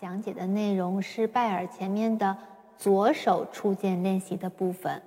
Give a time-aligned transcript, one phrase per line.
[0.00, 2.36] 讲解的内容是拜耳前面的
[2.76, 5.00] 左手触键练习的部分，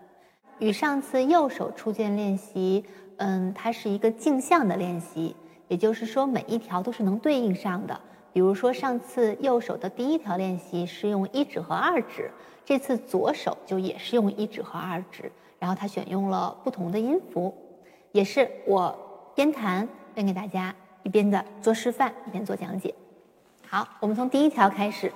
[0.59, 2.83] 与上次右手触键练习，
[3.17, 5.35] 嗯，它是一个镜像的练习，
[5.67, 7.99] 也就是说每一条都是能对应上的。
[8.33, 12.31] 比如说上次右手的第一条练习是用一指和二指，
[12.63, 17.53] 这次左手就也是用一指和二指，然后它选用了不同的音符，
[18.11, 18.97] 也是我
[19.35, 20.73] 边弹边给大家
[21.03, 22.93] 一边的做示范，一边做讲解。
[23.73, 25.09] 好，我们从第一条开始。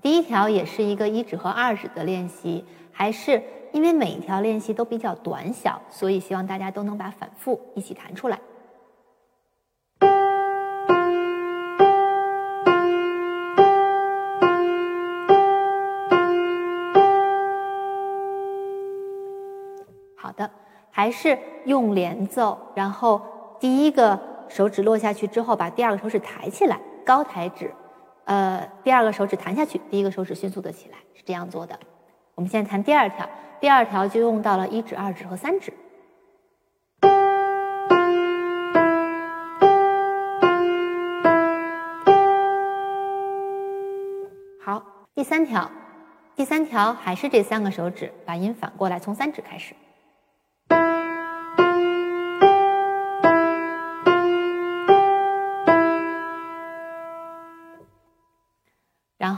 [0.00, 8.38] 第一条也是一个一指和二指的练习，还是因为每一条练习都比较短小，所以希望大家都能把反复一起弹出来。
[20.14, 20.48] 好的，
[20.92, 23.20] 还是用连奏，然后
[23.58, 24.16] 第一个
[24.48, 27.74] 手指落下去之后，把第二个手指抬起来，高抬指。
[28.28, 31.80] 呃，第二个手指弹下去，第一个手指迅速的起来，是这样做的。
[32.34, 33.26] 我们现在弹第二条，
[33.58, 35.72] 第二条就用到了一指、二指和三指。
[44.60, 45.70] 好，第三条，
[46.36, 49.74] 第三条还是这三个手指，把音反过来，从三指开始。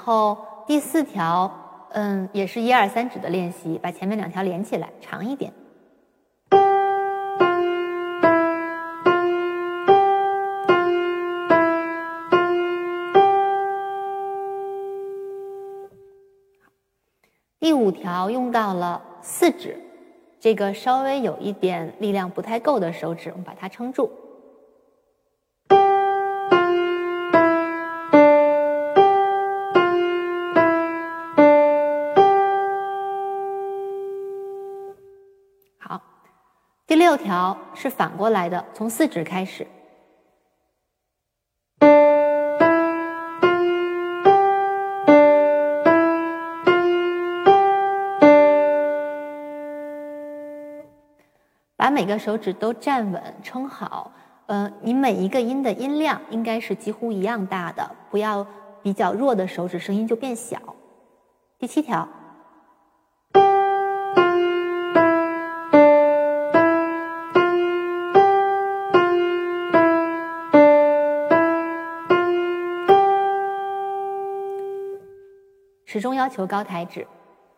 [0.01, 1.53] 然后第四条，
[1.91, 5.53] 嗯，也是一二三指的练习，把前面两条连起来，长一点。
[17.59, 19.77] 第五条用到了四指，
[20.41, 24.11] 这个稍微有一点力量不太够的手指，我们把它撑住。
[36.91, 39.65] 第六条是反过来的，从四指开始。
[51.77, 54.11] 把每个手指都站稳，撑好。
[54.47, 58.45] 呃，你每一个音的音量应该是几乎一样大的，不要
[58.83, 60.59] 比较弱的手指声音就变小。
[61.57, 62.09] 第七条。
[75.93, 77.05] 始终要求高抬指。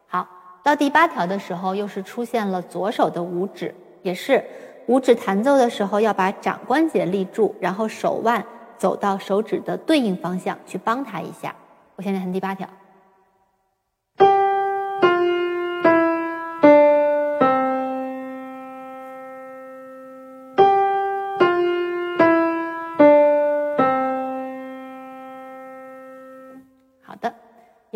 [0.07, 0.27] 好，
[0.63, 4.43] 到第八条的时候，又是出现了左手的五指，也是
[4.87, 8.43] 五指弹奏的时候要把掌关节立住，然后手腕
[8.79, 11.55] 走到手指的对应方向去帮他一下。
[11.95, 12.67] 我现在弹第八条。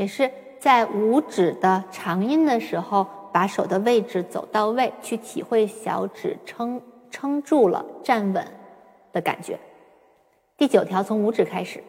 [0.06, 0.31] 也是
[0.61, 6.81] 在五指的长音的时候，把手的位置走到位，去体会小指撑
[7.11, 8.47] 撑住了、站稳
[9.12, 9.59] 的感觉。
[10.56, 11.83] 第九条从五指开始。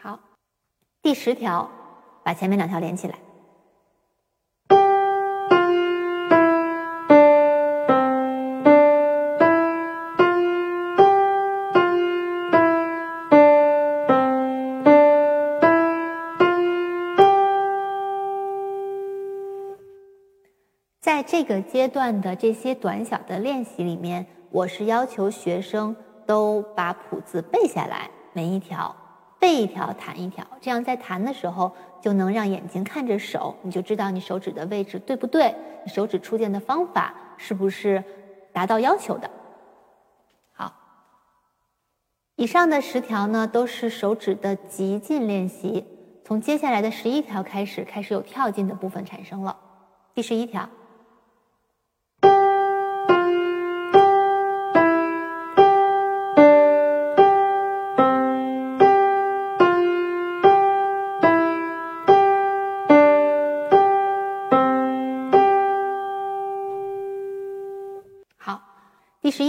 [0.00, 0.18] 好，
[1.02, 1.70] 第十条，
[2.22, 3.18] 把前面两条连起来。
[21.06, 25.94] 在这个阶段的这些短小的练习里面，我是要求学生
[26.26, 28.92] 都把谱子背下来，每一条
[29.38, 31.70] 背一条，弹一条，这样在弹的时候
[32.02, 35.54] 就能让眼睛看着手，你就知道你手指的位置对不对，
[35.84, 38.02] 你手指触键的方法是不是
[38.52, 39.30] 达到要求的。
[40.54, 40.74] 好，
[42.34, 45.86] 以上的十条呢都是手指的急进练习，
[46.24, 49.56] 从接下来的十一条开始，开始有跳进的部分产生了。
[50.12, 50.68] 第十一条。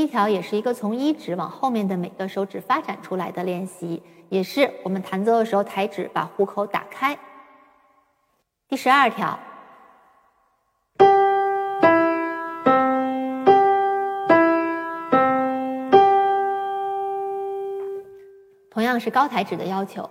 [0.08, 7.18] 条也是一个从一指往后面的每个手指发展出来的练习，也是我们弹奏的时候抬指把虎口打开。
[8.68, 9.38] 第十二条，
[18.70, 20.10] 同样是高抬指的要求。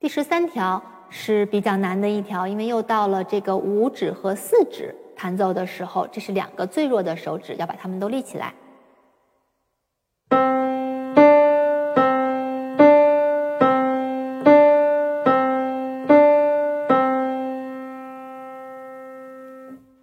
[0.00, 8.54] 第十三条是比较难的一条，因为又到了这个五指和四指弹奏的时候，这是两个最弱的手指，要把它们都立起来。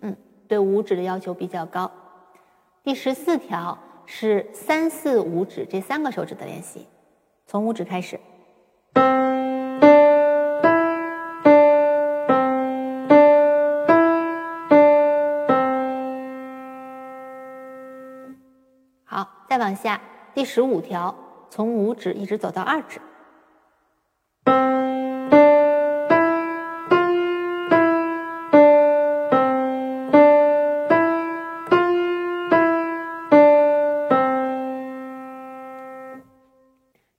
[0.01, 0.17] 嗯，
[0.49, 1.89] 对五指的要求比较高。
[2.83, 6.85] 第十四条是三四五指这三个手指的练习，
[7.45, 8.19] 从五指开始。
[19.85, 20.01] 下，
[20.33, 21.15] 第十五条，
[21.47, 22.99] 从五指一直走到二指。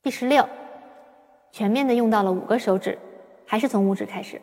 [0.02, 0.44] 第十六，
[1.52, 2.98] 全面的用到了五个手指，
[3.46, 4.40] 还是从五指开始。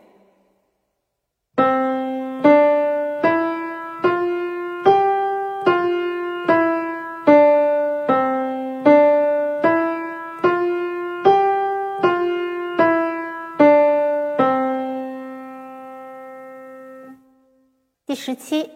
[18.13, 18.69] 第十七，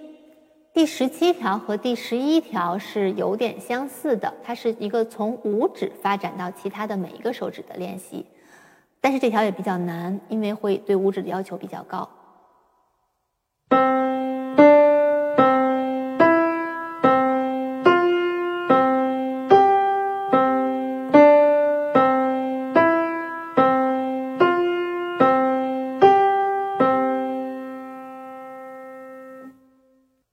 [0.73, 8.25] 第十七条和第十一条是有点相似的，它是一个从五指发展到其他的每一个手指的练习，
[8.99, 12.09] 但是这条也比较难，因为会对五指的要求比较高。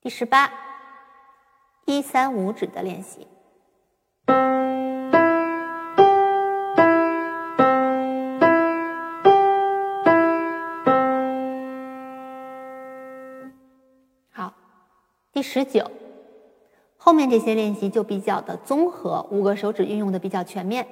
[0.04, 0.52] 第十八，
[1.86, 3.26] 一三五指的练习。
[14.30, 14.52] 好，
[15.32, 15.90] 第十九，
[16.98, 20.86] 后面这些练习就比较的综合，五个手指运用的比较全面。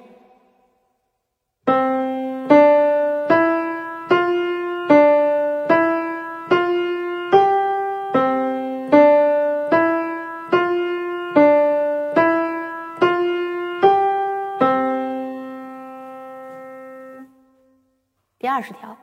[18.43, 18.97] 第二十条，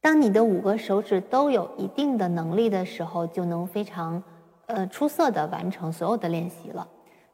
[0.00, 4.22] 当你的五个手指都有一定的能力的时候，就能非常
[4.64, 6.88] 呃出色的完成所有的练习了。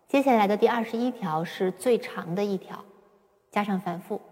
[0.09, 2.85] 接下来的第二十一条是最长的一条。
[3.51, 4.28] 加上反复。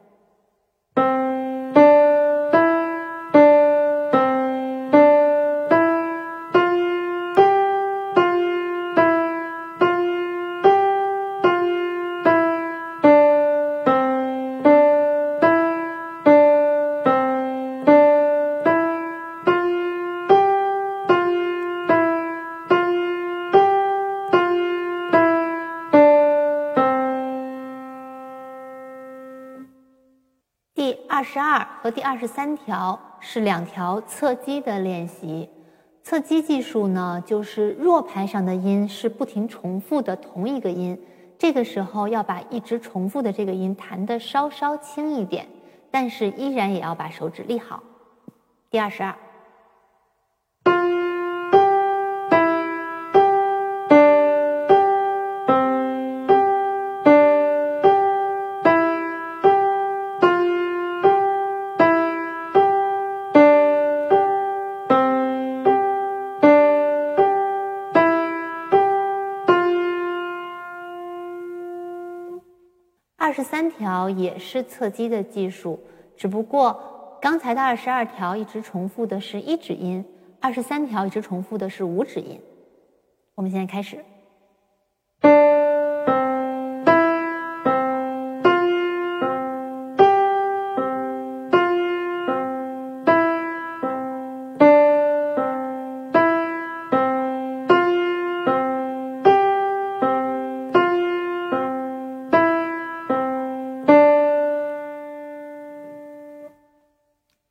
[31.27, 35.51] 十二和第二十三条是两条侧击的练习。
[36.05, 40.97] 侧击技术呢，就是弱拍上的音是不停重复的同一个音，
[41.37, 45.49] 这个时候要把一直重复的这个音弹得稍稍轻一点，
[45.91, 47.83] 但是依然也要把手指立好。
[48.71, 49.13] 第二十二。
[73.37, 75.79] 十三条也是侧击的技术，
[76.17, 80.03] 只不过刚才的二十二条一直重复的是一指音，
[80.41, 82.41] 二十三条一直重复的是五指音。
[83.35, 84.03] 我们现在开始。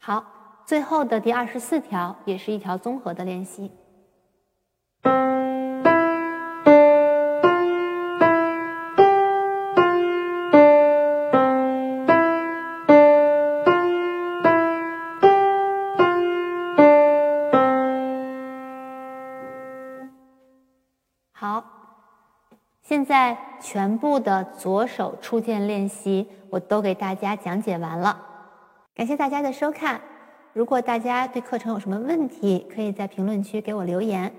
[0.08, 0.24] 好，
[0.68, 3.72] 最后的第二十四条也是一条综合的练习。
[21.32, 21.64] 好，
[22.84, 28.35] 现在全部的左手触键练习我都给大家讲解完了，
[28.96, 30.00] 感谢大家的收看。
[30.54, 34.34] 如果大家对课程有什么问题，可以在评论区给我留言。